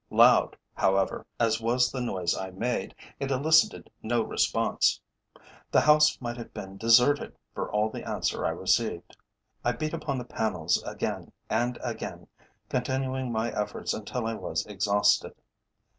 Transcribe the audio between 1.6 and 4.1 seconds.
was the noise I made, it elicited